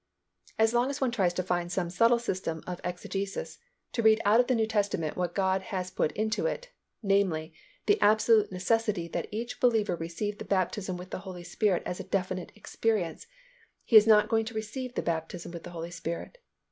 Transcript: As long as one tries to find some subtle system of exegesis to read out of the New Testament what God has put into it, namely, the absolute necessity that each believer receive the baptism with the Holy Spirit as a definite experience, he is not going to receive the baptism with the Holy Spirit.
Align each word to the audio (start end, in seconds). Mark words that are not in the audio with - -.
As 0.57 0.73
long 0.73 0.89
as 0.89 0.99
one 0.99 1.11
tries 1.11 1.31
to 1.35 1.43
find 1.43 1.71
some 1.71 1.91
subtle 1.91 2.17
system 2.17 2.63
of 2.65 2.81
exegesis 2.83 3.59
to 3.93 4.01
read 4.01 4.19
out 4.25 4.39
of 4.39 4.47
the 4.47 4.55
New 4.55 4.65
Testament 4.65 5.15
what 5.15 5.35
God 5.35 5.61
has 5.61 5.91
put 5.91 6.11
into 6.13 6.47
it, 6.47 6.71
namely, 7.03 7.53
the 7.85 8.01
absolute 8.01 8.51
necessity 8.51 9.07
that 9.09 9.27
each 9.31 9.59
believer 9.59 9.95
receive 9.95 10.39
the 10.39 10.43
baptism 10.45 10.97
with 10.97 11.11
the 11.11 11.19
Holy 11.19 11.43
Spirit 11.43 11.83
as 11.85 11.99
a 11.99 12.03
definite 12.03 12.51
experience, 12.55 13.27
he 13.83 13.95
is 13.95 14.07
not 14.07 14.27
going 14.27 14.45
to 14.45 14.55
receive 14.55 14.95
the 14.95 15.03
baptism 15.03 15.51
with 15.51 15.61
the 15.61 15.69
Holy 15.69 15.91
Spirit. 15.91 16.39